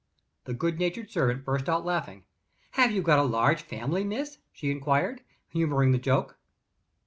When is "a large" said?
3.19-3.61